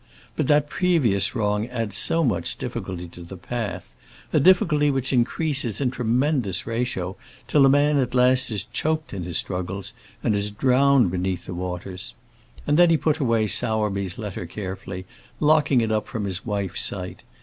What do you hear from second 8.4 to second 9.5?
is choked in his